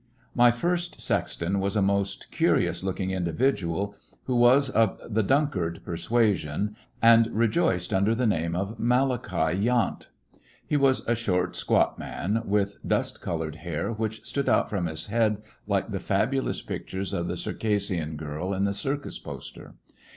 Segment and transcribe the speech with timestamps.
[0.01, 4.99] 'M Malachi Yant My first sexton was a most curious looking individual who was of
[5.07, 8.25] the Dunkard persua 36 g IJ/lissionarY in tge Great West sioiiy and rejoiced under the
[8.25, 10.07] name of Malachi Yant.
[10.65, 15.05] He was a short, squat man, with dust colored hair which stood out from his
[15.05, 19.75] head like the fabulous pictures of the Circassian girl in the circus poster.